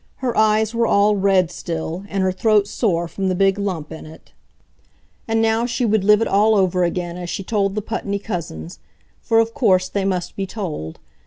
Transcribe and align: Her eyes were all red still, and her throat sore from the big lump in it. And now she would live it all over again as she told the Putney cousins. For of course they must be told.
Her 0.15 0.35
eyes 0.35 0.73
were 0.73 0.87
all 0.87 1.15
red 1.15 1.51
still, 1.51 2.05
and 2.09 2.23
her 2.23 2.31
throat 2.31 2.65
sore 2.67 3.07
from 3.07 3.27
the 3.29 3.35
big 3.35 3.59
lump 3.59 3.91
in 3.91 4.07
it. 4.07 4.33
And 5.27 5.43
now 5.43 5.67
she 5.67 5.85
would 5.85 6.03
live 6.03 6.21
it 6.21 6.27
all 6.27 6.55
over 6.55 6.83
again 6.83 7.17
as 7.17 7.29
she 7.29 7.43
told 7.43 7.75
the 7.75 7.83
Putney 7.83 8.17
cousins. 8.17 8.79
For 9.21 9.37
of 9.37 9.53
course 9.53 9.89
they 9.89 10.03
must 10.03 10.35
be 10.35 10.47
told. 10.47 10.97